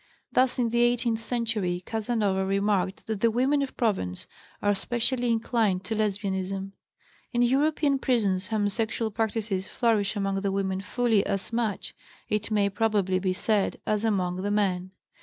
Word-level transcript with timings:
Thus, 0.31 0.57
in 0.57 0.71
the 0.71 0.81
eighteenth 0.81 1.21
century, 1.21 1.83
Casanova 1.85 2.43
remarked 2.43 3.05
that 3.05 3.19
the 3.21 3.29
women 3.29 3.61
of 3.61 3.77
Provence 3.77 4.25
are 4.59 4.73
specially 4.73 5.29
inclined 5.29 5.83
to 5.83 5.95
Lesbianism. 5.95 6.71
In 7.33 7.41
European 7.43 7.99
prisons 7.99 8.47
homosexual 8.47 9.11
practices 9.11 9.67
flourish 9.67 10.15
among 10.15 10.41
the 10.41 10.51
women 10.51 10.81
fully 10.81 11.23
as 11.27 11.53
much, 11.53 11.93
it 12.29 12.49
may 12.49 12.67
probably 12.67 13.19
be 13.19 13.31
said, 13.33 13.79
as 13.85 14.03
among 14.03 14.37
the 14.41 14.49
men. 14.49 14.89